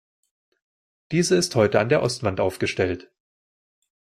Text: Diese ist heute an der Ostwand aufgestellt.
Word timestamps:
Diese 1.11 1.35
ist 1.35 1.53
heute 1.53 1.79
an 1.79 1.89
der 1.89 2.01
Ostwand 2.01 2.39
aufgestellt. 2.39 3.11